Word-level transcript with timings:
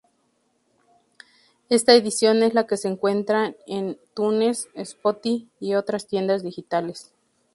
Esta 1.69 1.93
edición 1.93 2.41
es 2.41 2.55
la 2.55 2.65
que 2.65 2.75
se 2.75 2.87
encuentra 2.87 3.53
en 3.67 3.99
iTunes, 4.13 4.67
Spotify, 4.73 5.47
y 5.59 5.75
otras 5.75 6.07
tiendas 6.07 6.41
digitales. 6.41 7.13